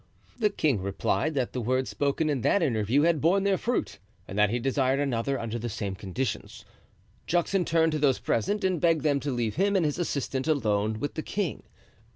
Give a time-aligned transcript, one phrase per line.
[0.39, 4.35] The king replied that the words spoken in that interview had borne their fruit, and
[4.35, 6.65] that he desired another under the same conditions.
[7.27, 10.99] Juxon turned to those present and begged them to leave him and his assistant alone
[10.99, 11.61] with the king.